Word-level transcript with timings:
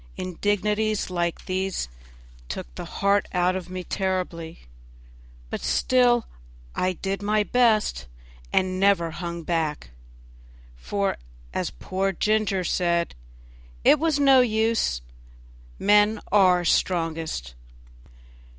Indignities 0.17 1.11
like 1.11 1.45
these 1.45 1.87
took 2.49 2.73
the 2.73 2.85
heart 2.85 3.27
out 3.33 3.55
of 3.55 3.69
me 3.69 3.83
terribly, 3.83 4.61
but 5.51 5.61
still 5.61 6.25
I 6.73 6.93
did 6.93 7.21
my 7.21 7.43
best 7.43 8.07
and 8.51 8.79
never 8.79 9.11
hung 9.11 9.43
back; 9.43 9.91
for, 10.75 11.17
as 11.53 11.69
poor 11.69 12.11
Ginger 12.13 12.63
said, 12.63 13.13
it 13.83 13.99
was 13.99 14.17
no 14.19 14.41
use; 14.41 15.01
men 15.77 16.19
are 16.31 16.61
the 16.61 16.65
strongest. 16.65 17.53